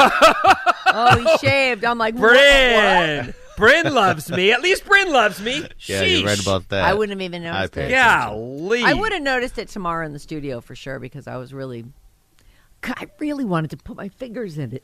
[0.88, 3.36] oh, he shaved." I'm like, "What?
[3.58, 3.84] Bryn.
[3.84, 4.52] Bryn loves me.
[4.52, 5.68] At least Bryn loves me.
[5.82, 6.84] yeah, you're right about that.
[6.84, 7.92] I wouldn't have even I noticed pay it.
[7.92, 8.84] Golly.
[8.84, 11.86] I would have noticed it tomorrow in the studio for sure because I was really,
[12.84, 14.84] I really wanted to put my fingers in it.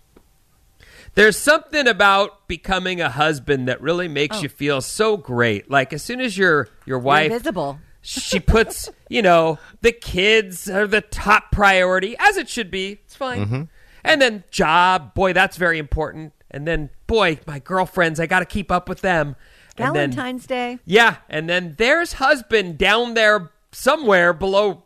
[1.15, 4.41] There's something about becoming a husband that really makes Oh.
[4.41, 5.69] you feel so great.
[5.69, 7.79] Like as soon as your your wife invisible.
[8.01, 12.99] she puts, you know, the kids are the top priority as it should be.
[13.05, 13.45] It's fine.
[13.45, 13.61] Mm-hmm.
[14.03, 16.33] And then job, boy, that's very important.
[16.51, 19.35] And then boy, my girlfriends, I got to keep up with them.
[19.77, 20.79] And then Valentine's Day.
[20.85, 24.83] yeah, and then there's husband down there somewhere below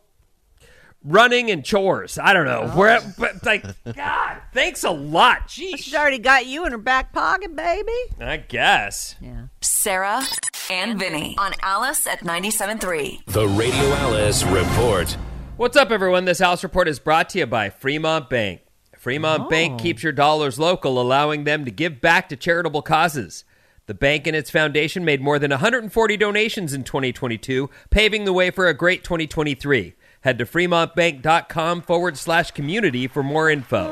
[1.04, 2.18] running and chores.
[2.18, 2.70] I don't know.
[2.76, 3.14] Where oh.
[3.18, 5.50] but like god, thanks a lot.
[5.50, 7.92] She's already got you in her back pocket, baby.
[8.20, 9.16] I guess.
[9.20, 9.48] Yeah.
[9.62, 10.24] Sarah
[10.70, 13.26] and Vinny on Alice at 97.3.
[13.26, 15.12] The Radio Alice Report.
[15.58, 16.26] What's up, everyone?
[16.26, 18.62] This Alice Report is brought to you by Fremont Bank.
[19.04, 19.50] Fremont oh.
[19.50, 23.44] Bank keeps your dollars local, allowing them to give back to charitable causes.
[23.86, 28.50] The bank and its foundation made more than 140 donations in 2022, paving the way
[28.50, 29.96] for a great 2023.
[30.22, 33.92] Head to fremontbank.com forward slash community for more info.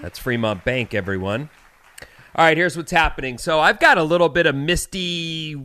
[0.00, 1.50] That's Fremont Bank, everyone.
[2.36, 3.36] All right, here's what's happening.
[3.36, 5.56] So I've got a little bit of misty,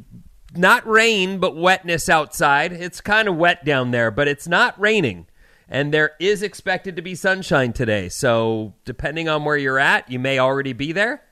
[0.56, 2.74] not rain, but wetness outside.
[2.74, 5.28] It's kind of wet down there, but it's not raining.
[5.70, 8.10] And there is expected to be sunshine today.
[8.10, 11.24] So depending on where you're at, you may already be there.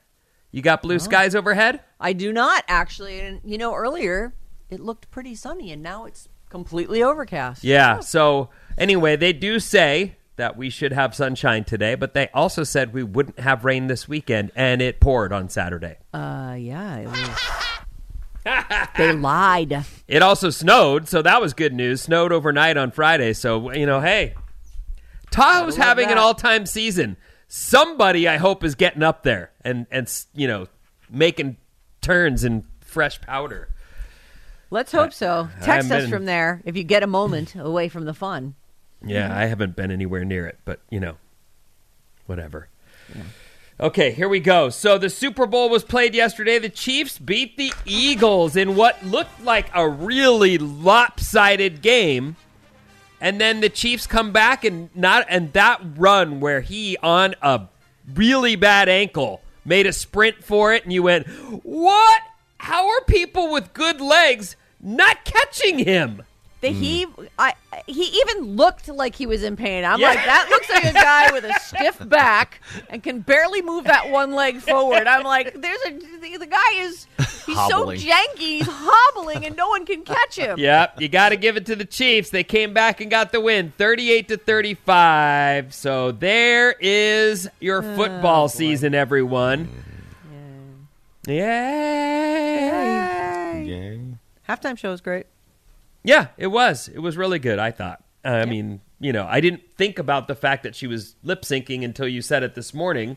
[0.50, 1.80] You got blue skies overhead?
[1.98, 3.20] I do not actually.
[3.20, 4.34] And you know, earlier
[4.70, 7.62] it looked pretty sunny, and now it's completely overcast.
[7.64, 8.00] Yeah.
[8.00, 12.92] So Anyway, they do say that we should have sunshine today, but they also said
[12.92, 15.98] we wouldn't have rain this weekend, and it poured on Saturday.
[16.12, 17.61] Uh, yeah, it was.
[18.96, 19.84] They lied.
[20.08, 22.02] It also snowed, so that was good news.
[22.02, 24.34] Snowed overnight on Friday, so you know, hey,
[25.30, 27.16] Tahoe's having an all-time season.
[27.48, 30.66] Somebody, I hope, is getting up there and and you know
[31.10, 31.56] making
[32.00, 33.68] turns in fresh powder.
[34.70, 35.48] Let's hope so.
[35.56, 38.54] Text haven't us been- from there if you get a moment away from the fun.
[39.04, 41.16] Yeah, I haven't been anywhere near it, but you know,
[42.26, 42.68] whatever.
[43.82, 44.68] Okay, here we go.
[44.68, 46.60] So the Super Bowl was played yesterday.
[46.60, 52.36] The Chiefs beat the Eagles in what looked like a really lopsided game.
[53.20, 57.62] And then the Chiefs come back and not and that run where he on a
[58.14, 61.26] really bad ankle made a sprint for it and you went,
[61.64, 62.22] "What?
[62.58, 66.22] How are people with good legs not catching him?"
[66.62, 67.24] The he, hmm.
[67.40, 67.54] I,
[67.88, 69.84] he even looked like he was in pain.
[69.84, 70.10] I'm Yeah.
[70.10, 74.10] like, that looks like a guy with a stiff back and can barely move that
[74.10, 75.08] one leg forward.
[75.08, 77.08] I'm like, there's a the, the guy is
[77.46, 77.98] he's Hobbling.
[77.98, 80.56] so janky, he's hobbling, and no one can catch him.
[80.56, 82.30] Yep, you got to give it to the Chiefs.
[82.30, 85.74] They came back and got the win, 38 to 35.
[85.74, 89.68] So there is your oh, football season, everyone.
[91.26, 91.34] Yay.
[92.64, 93.64] Yay.
[93.64, 94.00] Yay.
[94.48, 95.26] Halftime show is great.
[96.04, 96.88] Yeah, it was.
[96.88, 98.02] It was really good, I thought.
[98.24, 101.42] Uh, I mean, you know, I didn't think about the fact that she was lip
[101.42, 103.16] syncing until you said it this morning.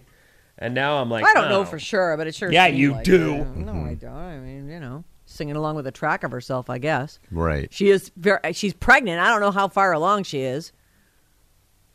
[0.57, 1.65] And now I'm like, I don't know oh.
[1.65, 2.51] for sure, but it sure.
[2.51, 3.33] Yeah, you like do.
[3.33, 3.55] it.
[3.57, 3.93] No, I hmm.
[3.95, 4.13] don't.
[4.13, 7.19] I mean, you know, singing along with a track of herself, I guess.
[7.29, 7.71] Right.
[7.73, 8.39] She is very.
[8.53, 9.19] She's pregnant.
[9.19, 10.71] I don't know how far along she is.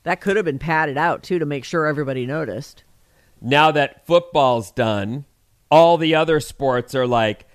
[0.03, 2.85] That could have been padded out too to make sure everybody noticed.
[3.41, 5.25] now that football's done,
[5.71, 7.47] all the other sports are like,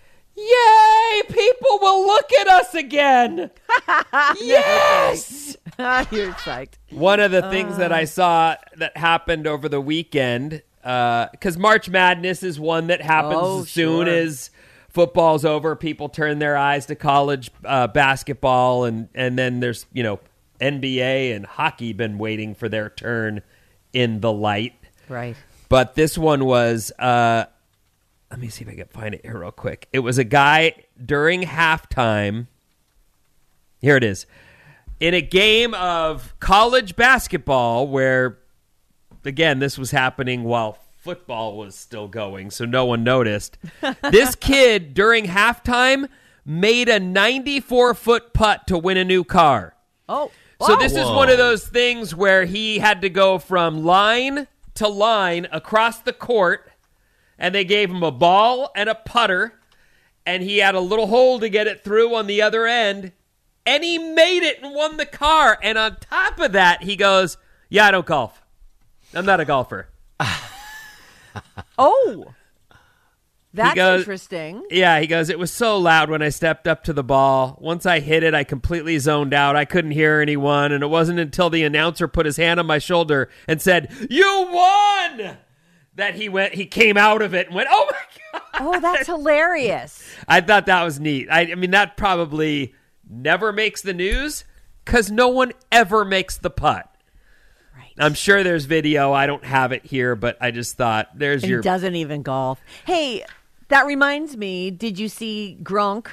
[1.16, 3.52] yay, people will look at us again.
[4.42, 5.58] yes.
[5.80, 6.74] You're psyched.
[6.92, 12.44] One of the things that I saw that happened over the weekend, because March Madness
[12.44, 14.14] is one that happens Oh, as soon sure.
[14.16, 14.50] as
[14.90, 15.76] football's over.
[15.76, 20.20] People turn their eyes to college uh, basketball, and and then there's you know
[20.62, 23.42] NBA and hockey been waiting for their turn
[23.92, 24.74] in the light.
[25.10, 25.36] Right.
[25.68, 27.46] But this one was, uh,
[28.36, 29.88] let me see if I can find it here real quick.
[29.94, 32.48] It was a guy during halftime.
[33.80, 34.26] Here it is.
[35.00, 38.40] In a game of college basketball, where,
[39.24, 43.58] again, this was happening while football was still going, so no one noticed.
[44.12, 46.10] this kid, during halftime,
[46.46, 49.78] made a 94 foot putt to win a new car.
[50.10, 50.30] Oh.
[50.60, 50.80] So wow.
[50.80, 55.48] this is one of those things where he had to go from line to line
[55.54, 56.70] across the court,
[57.38, 59.54] and they gave him a ball and a putter,
[60.26, 63.12] and he had a little hole to get it through on the other end,
[63.66, 65.58] and he made it and won the car.
[65.62, 67.38] And on top of that, he goes,
[67.70, 68.42] "Yeah, I don't golf.
[69.14, 69.90] I'm not a golfer."
[71.78, 72.34] Oh.
[73.54, 74.66] That's goes- interesting.
[74.70, 77.58] Yeah, he goes, It was so loud when I stepped up to the ball.
[77.62, 79.56] Once I hit it, I completely zoned out.
[79.56, 80.74] I couldn't hear anyone.
[80.74, 84.50] And it wasn't until the announcer put his hand on my shoulder and said, You
[84.52, 85.38] won!
[85.96, 88.42] That he went, he came out of it and went, Oh my God.
[88.58, 90.02] Oh, that's hilarious.
[90.30, 91.28] I thought that was neat.
[91.30, 92.74] I, I mean, that probably
[93.10, 94.46] never makes the news
[94.86, 96.90] because no one ever makes the putt.
[97.76, 97.92] Right.
[97.98, 99.12] I'm sure there's video.
[99.12, 101.60] I don't have it here, but I just thought there's And your.
[101.60, 102.62] he doesn't even golf.
[102.86, 103.26] Hey,
[103.68, 104.72] that reminds me.
[104.72, 106.08] Did you see Gronk?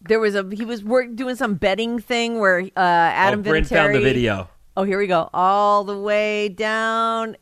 [0.00, 3.68] There was a he was work, doing some betting thing where uh, Adam oh, Vinatieri.
[3.68, 4.48] found the video.
[4.76, 5.30] Oh, here we go.
[5.32, 7.36] All the way down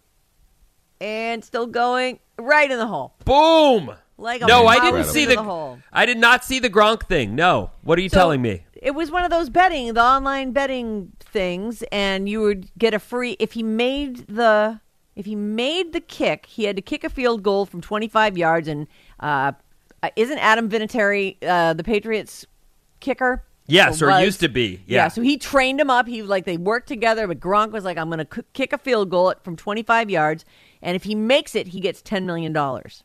[1.01, 3.15] and still going right in the hole.
[3.25, 3.95] Boom!
[4.19, 5.79] Like a no, I didn't see the, the hole.
[5.93, 7.35] I did not see the Gronk thing.
[7.35, 8.65] No, what are you So, telling me?
[8.75, 12.99] It was one of those betting, the online betting things, and you would get a
[12.99, 14.81] free if he made the
[15.17, 18.69] if he made the kick, he had to kick a field goal from 25 yards.
[18.69, 18.87] And
[19.19, 19.53] uh,
[20.03, 22.47] uh, isn't Adam Vinatieri uh, the Patriots
[23.01, 23.45] kicker?
[23.67, 24.25] Yes, or was?
[24.25, 24.83] used to be.
[24.87, 25.09] Yeah.
[25.09, 26.09] So he trained him up.
[26.09, 28.79] He was like they worked together, but Gronk was like, "I'm going to kick a
[28.79, 30.45] field goal from 25 yards,
[30.83, 33.05] and if he makes it, he gets 10 million dollars.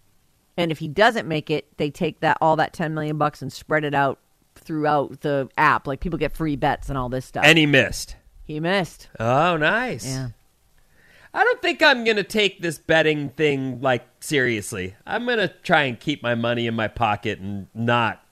[0.58, 3.52] And if he doesn't make it, they take that all that 10 million bucks and
[3.52, 4.20] spread it out
[4.56, 5.86] throughout the app.
[5.86, 7.44] Like people get free bets and all this stuff.
[7.46, 8.16] and he missed.
[8.46, 9.10] he missed.
[9.20, 10.06] Oh, nice.
[10.06, 10.30] Yeah.
[11.34, 14.96] I don't think I'm going to take this betting thing like seriously.
[15.06, 18.24] I'm going to try and keep my money in my pocket and not.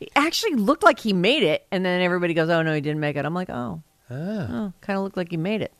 [0.00, 3.00] It actually looked like he made it, and then everybody goes, "Oh no, he didn't
[3.00, 4.14] make it." I'm like, "Oh, ah.
[4.14, 5.72] oh, kind of looked like he made it."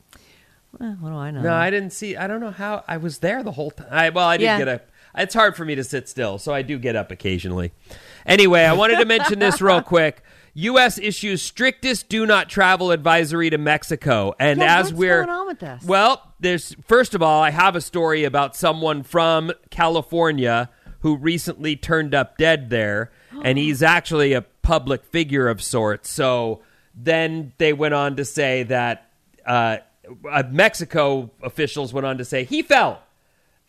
[0.78, 1.42] Well, what do I know?
[1.42, 2.16] No, I didn't see.
[2.16, 2.84] I don't know how.
[2.86, 3.88] I was there the whole time.
[3.90, 4.58] I, well, I did Yeah.
[4.58, 4.86] get up.
[5.16, 7.72] It's hard for me to sit still, so I do get up occasionally.
[8.24, 10.22] Anyway, I wanted to mention this real quick.
[10.54, 10.98] U.S.
[10.98, 14.34] issues strictest do not travel advisory to Mexico.
[14.38, 15.82] And Yeah, as what's we're going on with this?
[15.84, 21.74] well, there's first of all, I have a story about someone from California who recently
[21.76, 23.10] turned up dead there,
[23.42, 26.08] and he's actually a public figure of sorts.
[26.10, 26.62] So
[26.94, 29.08] then they went on to say that
[29.46, 29.78] uh,
[30.30, 33.02] uh, Mexico officials went on to say he fell,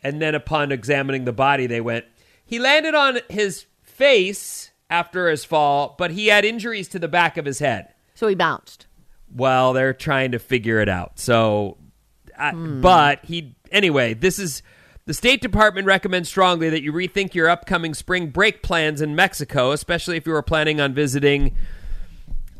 [0.02, 2.04] and then upon examining the body, they went
[2.44, 7.36] he landed on his face after his fall, but he had injuries to the back
[7.36, 7.94] of his head.
[8.14, 8.86] So he bounced.
[9.34, 11.18] Well, they're trying to figure it out.
[11.18, 11.78] So,
[12.38, 14.12] I, but he anyway.
[14.12, 14.62] This is
[15.06, 19.72] the State Department recommends strongly that you rethink your upcoming spring break plans in Mexico,
[19.72, 21.56] especially if you are planning on visiting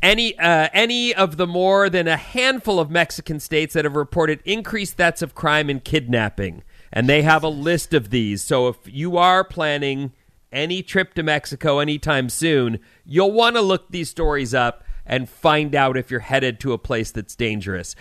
[0.03, 4.41] any uh, any of the more than a handful of Mexican states that have reported
[4.45, 8.43] increased deaths of crime and kidnapping, and they have a list of these.
[8.43, 10.11] So if you are planning
[10.51, 15.73] any trip to Mexico anytime soon, you'll want to look these stories up and find
[15.73, 17.95] out if you're headed to a place that's dangerous.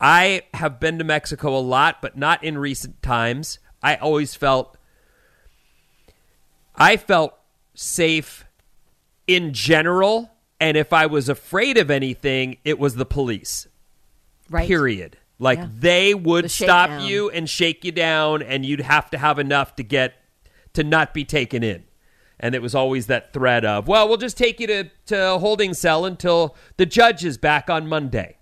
[0.00, 3.58] I have been to Mexico a lot, but not in recent times.
[3.82, 4.76] I always felt
[6.74, 7.34] I felt
[7.74, 8.44] safe
[9.26, 10.30] in general,
[10.60, 13.66] and if I was afraid of anything, it was the police.
[14.48, 14.66] Right.
[14.68, 15.16] Period.
[15.38, 15.68] Like Yeah.
[15.78, 17.08] they would The stop shakedown.
[17.08, 20.14] you and shake you down, and you'd have to have enough to get
[20.74, 21.84] to not be taken in.
[22.38, 25.38] And it was always that threat of, well, we'll just take you to, to a
[25.38, 28.36] holding cell until the judge is back on Monday.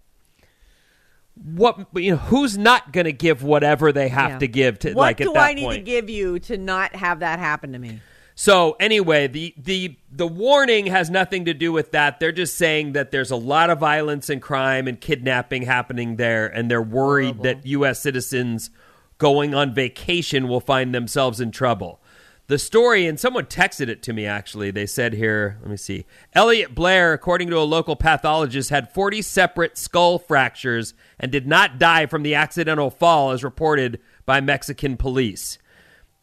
[1.35, 2.17] What you know?
[2.17, 4.39] Who's not going to give whatever they have Yeah.
[4.41, 5.77] to give to What like do at that I need point?
[5.79, 8.01] to give you to not have that happen to me?
[8.41, 12.21] So anyway, the the the warning has nothing to do with that.
[12.21, 16.47] They're just saying that there's a lot of violence and crime and kidnapping happening there,
[16.47, 18.01] and they're worried that U.S.
[18.01, 18.71] citizens
[19.19, 22.01] going on vacation will find themselves in trouble.
[22.47, 24.71] The story, and someone texted it to me actually.
[24.71, 26.07] They said here, let me see.
[26.33, 31.81] Elliot Blair, according to a local pathologist, had 40 separate skull fractures and did not
[31.81, 35.59] die from the accidental fall, as reported by Mexican police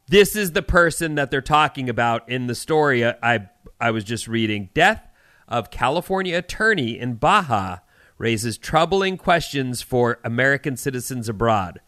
[0.07, 4.27] this is the person that they're talking about in the story I I was just
[4.27, 4.69] reading.
[4.73, 5.07] Death
[5.47, 7.77] of California attorney in Baja
[8.17, 11.81] raises troubling questions for American citizens abroad.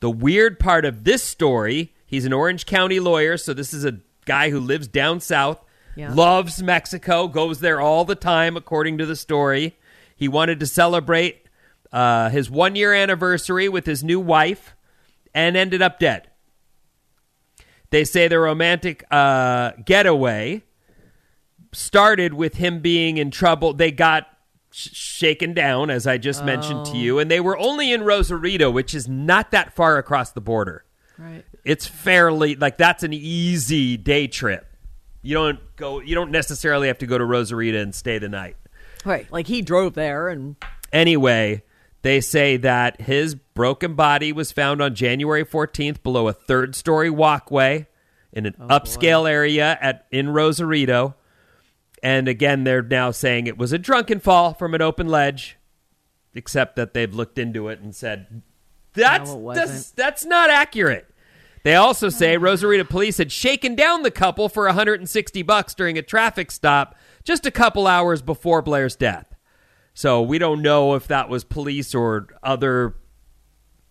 [0.00, 3.98] The weird part of this story, he's an Orange County lawyer, so this is a
[4.26, 5.64] guy who lives down south,
[5.96, 6.12] Yeah.
[6.12, 9.76] loves Mexico, goes there all the time according to the story.
[10.14, 11.46] He wanted to celebrate
[11.92, 14.74] uh, his 1 year anniversary with his new wife
[15.34, 16.28] and ended up dead.
[17.90, 20.62] They say the romantic uh, getaway
[21.72, 23.72] started with him being in trouble.
[23.72, 24.26] They got
[24.70, 28.70] sh- shaken down, as I just mentioned to you, and they were only in Rosarito,
[28.70, 30.84] which is not that far across the border.
[31.18, 31.44] Right.
[31.64, 34.66] It's fairly like that's an easy day trip.
[35.22, 36.00] You don't go.
[36.00, 38.56] You don't necessarily have to go to Rosarito and stay the night.
[39.04, 39.30] Right.
[39.30, 40.56] Like he drove there and
[40.92, 41.62] Anyway,
[42.02, 47.10] they say that his broken body was found on January 14th below a third story
[47.10, 47.86] walkway
[48.32, 51.14] in an upscale area at in Rosarito.
[52.02, 55.58] And again, they're now saying it was a drunken fall from an open ledge,
[56.34, 58.42] except that they've looked into it and said
[58.94, 61.06] that's No, that's, that's not accurate.
[61.62, 66.02] They also say Rosarito police had shaken down the couple for 160 bucks during a
[66.02, 69.26] traffic stop just a couple hours before Blair's death.
[69.94, 72.94] So we don't know if that was police or other,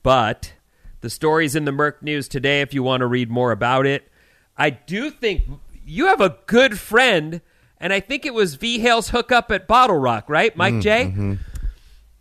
[0.03, 0.53] but
[1.01, 4.09] the story's in the Merc News today if you want to read more about it.
[4.57, 5.43] I do think
[5.85, 7.41] you have a good friend,
[7.79, 11.37] and I think it was V Hale's hookup at Bottle Rock, right, Mike J?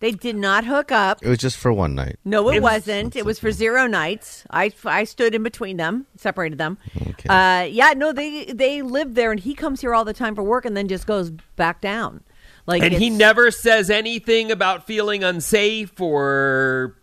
[0.01, 1.19] they did not hook up.
[1.25, 2.19] It was just for one night.
[2.25, 3.17] No, it, It was- wasn't.
[3.17, 4.45] It was for zero nights.
[4.51, 6.79] I, I stood in between them, separated them.
[6.97, 7.29] Okay.
[7.29, 10.43] Uh, yeah, no, they they live there, and he comes here all the time for
[10.45, 12.23] work, and then just goes back down.
[12.69, 16.95] Like, And he never says anything about feeling unsafe or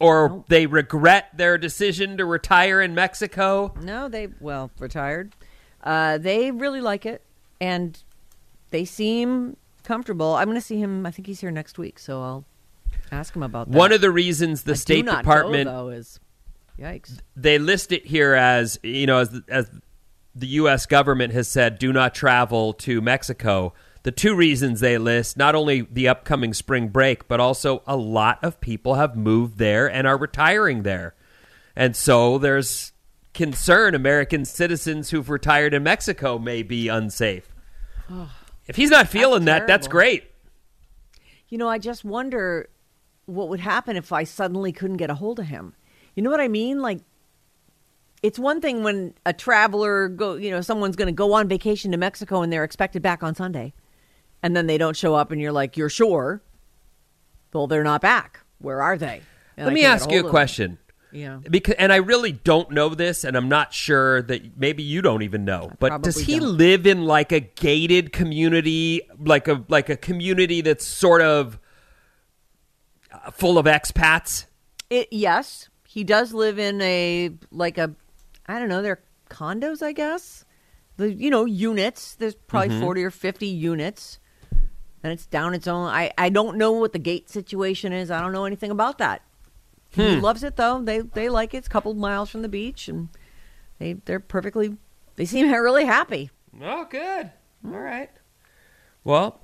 [0.00, 3.72] or they regret their decision to retire in Mexico.
[3.80, 5.32] No, they well retired.
[5.84, 7.22] Uh, they really like it,
[7.60, 7.96] and
[8.70, 10.34] they seem comfortable.
[10.34, 11.06] I'm going to see him.
[11.06, 12.44] I think he's here next week, so I'll
[13.12, 13.78] ask him about that.
[13.78, 16.18] One of the reasons the I State Department go, though is
[16.76, 17.20] yikes.
[17.36, 19.70] they list it here as you know as as
[20.34, 20.86] the U.S.
[20.86, 23.72] government has said, do not travel to Mexico.
[24.06, 28.38] The two reasons they list not only the upcoming spring break, but also a lot
[28.44, 31.16] of people have moved there and are retiring there,
[31.74, 32.92] and so there's
[33.34, 37.52] concern American citizens who've retired in Mexico may be unsafe.
[38.68, 40.30] if he's not feeling that, that's great.
[41.48, 42.68] You know, I just wonder
[43.24, 45.74] what would happen if I suddenly couldn't get a hold of him.
[46.14, 46.80] You know what I mean?
[46.80, 47.00] Like,
[48.22, 51.90] it's one thing when a traveler go, you know, someone's going to go on vacation
[51.90, 53.74] to Mexico and they're expected back on Sunday.
[54.42, 56.42] And then they don't show up, and you're like, you're sure?
[57.52, 58.40] Well, they're not back.
[58.58, 59.22] Where are they?
[59.56, 60.30] And Let I me ask you a of them.
[60.30, 60.78] question.
[61.12, 61.38] Yeah.
[61.48, 65.22] Because and I really don't know this, and I'm not sure that maybe you don't
[65.22, 65.72] even know.
[65.78, 66.58] But does he don't.
[66.58, 71.58] live in like a gated community, like a like a community that's sort of
[73.12, 74.46] uh, full of expats?
[74.90, 77.94] It, yes, he does live in a like a,
[78.46, 80.44] I don't know, they're condos, I guess.
[80.98, 82.14] The you know units.
[82.16, 82.80] There's probably Mhm.
[82.80, 84.18] forty or fifty units,
[85.06, 85.86] and it's down its own.
[85.88, 88.10] I I don't know what the gate situation is.
[88.10, 89.22] I don't know anything about that.
[89.90, 90.20] He Hmm.
[90.20, 90.82] loves it though.
[90.82, 91.58] They they like it.
[91.58, 93.08] It's a couple miles from the beach, and
[93.78, 94.76] they they're perfectly.
[95.14, 96.30] They seem really happy.
[96.60, 97.30] Oh, good.
[97.64, 98.10] All right.
[99.04, 99.40] Well,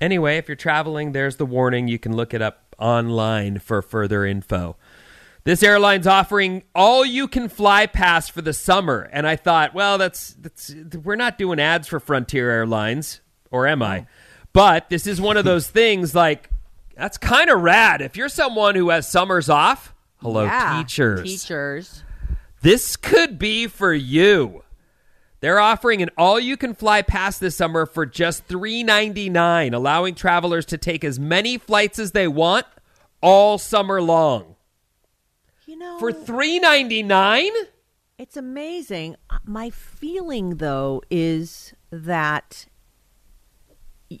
[0.00, 1.88] anyway, if you're traveling, there's the warning.
[1.88, 4.76] You can look it up online for further info.
[5.44, 9.96] This airline's offering all you can fly pass for the summer, and I thought, well,
[9.96, 13.20] that's that's we're not doing ads for Frontier Airlines,
[13.52, 14.06] or am I?
[14.56, 16.48] But this is one of those things like
[16.96, 18.00] that's kind of rad.
[18.00, 21.24] If you're someone who has summers off, hello Yeah, teachers.
[21.24, 22.02] Teachers.
[22.62, 24.64] This could be for you.
[25.40, 31.20] They're offering an all-you-can-fly pass this summer for just $3.99, allowing travelers to take as
[31.20, 32.64] many flights as they want
[33.20, 34.56] all summer long.
[35.66, 37.50] You know, For $3.99?
[38.16, 39.16] It's amazing.
[39.28, 42.64] Uh, My feeling, though, is that.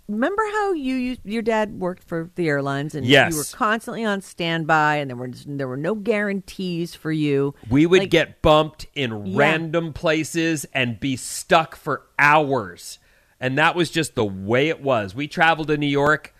[0.08, 3.32] Remember how you used, your dad worked for the airlines and Yes.
[3.32, 7.54] you were constantly on standby and there were there were no guarantees for you.
[7.70, 9.38] We would Like, get bumped in Yeah.
[9.38, 12.98] random places and be stuck for hours.
[13.40, 15.14] And that was just the way it was.
[15.14, 16.34] We traveled to New York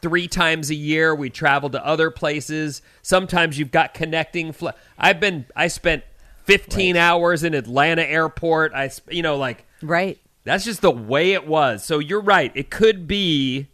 [0.00, 1.14] three times a year.
[1.14, 2.82] We traveled to other places.
[3.02, 4.52] Sometimes you've got connecting.
[4.52, 4.68] Fl-
[4.98, 5.46] I've been.
[5.56, 6.04] I spent
[6.44, 8.72] 15 hours in Atlanta airport.
[8.74, 10.18] I, you know, like right.
[10.44, 11.84] That's just the way it was.
[11.84, 12.52] So you're right.
[12.54, 13.68] It could be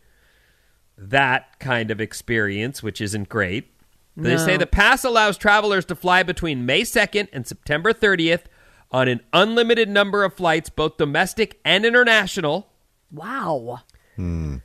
[0.96, 3.72] that kind of experience, which isn't great.
[4.16, 8.42] They say the pass allows travelers to fly between May 2nd and September 30th
[8.90, 12.68] on an unlimited number of flights, both domestic and international.
[13.10, 13.80] Wow.
[14.16, 14.56] Hmm.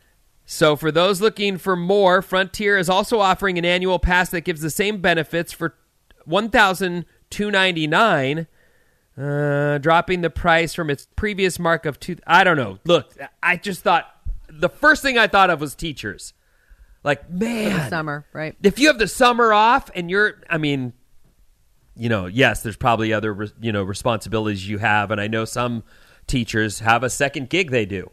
[0.46, 4.62] So, for those looking for more, Frontier is also offering an annual pass that gives
[4.62, 5.74] the same benefits for
[6.26, 8.48] 1299
[9.18, 12.18] uh, dropping the price from its previous mark of two.
[12.28, 12.80] I don't know.
[12.86, 14.10] Look, I just thought
[14.50, 16.34] the first thing I thought of was teachers.
[17.04, 18.56] Like, man, summer, right?
[18.64, 20.94] if you have the summer off and you're, I mean,
[21.96, 25.84] you know, yes, there's probably other, you know, responsibilities you have, and I know some
[26.26, 28.10] teachers have a second gig they do,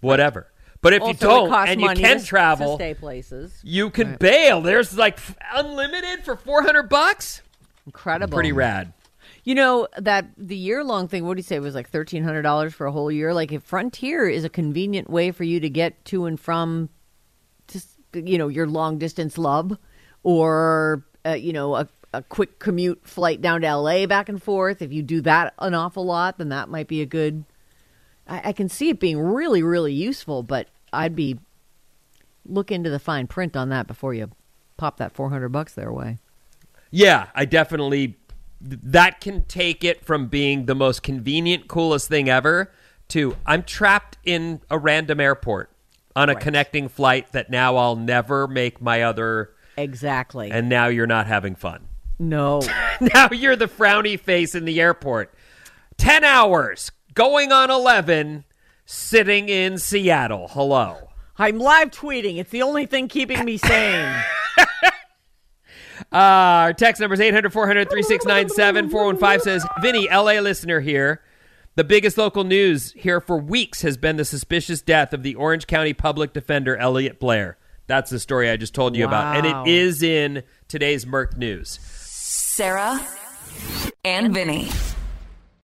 [0.00, 0.50] whatever.
[0.80, 3.60] But if you Also, it don't and you can travel, stay places.
[3.62, 4.60] you can bail.
[4.62, 5.18] There's like
[5.54, 7.42] unlimited for 400 bucks.
[7.84, 8.34] Incredible.
[8.34, 8.92] Pretty rad.
[9.46, 11.24] You know that the year long thing.
[11.24, 13.32] What do you say it was like thirteen hundred dollars for a whole year?
[13.32, 16.88] Like if Frontier is a convenient way for you to get to and from,
[17.68, 19.78] just you know your long distance love,
[20.24, 24.04] or uh, you know a, a quick commute flight down to L.A.
[24.06, 24.82] back and forth.
[24.82, 27.44] If you do that an awful lot, then that might be a good.
[28.26, 31.38] I, I can see it being really really useful, but I'd be
[32.44, 34.28] look into the fine print on that before you
[34.76, 36.18] pop that four hundred bucks their way.
[36.90, 38.16] Yeah, I definitely
[38.60, 42.72] that can take it from being the most convenient, coolest thing ever
[43.08, 45.70] to I'm trapped in a random airport
[46.14, 50.50] on a connecting flight that now I'll never make my other Exactly.
[50.50, 51.86] and now you're not having fun.
[52.18, 52.60] no.
[53.14, 55.32] now you're the frowny face in the airport.
[55.98, 58.44] 10 hours going on 11
[58.86, 60.48] sitting in Seattle.
[60.48, 61.10] Hello.
[61.38, 62.38] I'm live tweeting.
[62.38, 64.14] It's the only thing keeping me sane.
[66.16, 68.88] Uh, our text number is 800 400 3697.
[68.88, 71.20] 415 says, Vinny, LA listener here.
[71.74, 75.66] The biggest local news here for weeks has been the suspicious death of the Orange
[75.66, 77.58] County public defender, Elliot Blair.
[77.86, 79.36] That's the story I just told you about.
[79.36, 81.78] And it is in today's Merc News.
[81.82, 83.06] Sarah
[84.02, 84.70] and Vinny.